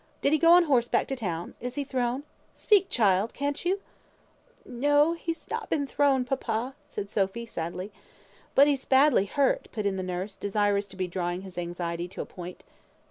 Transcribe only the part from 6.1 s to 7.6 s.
papa," said Sophy,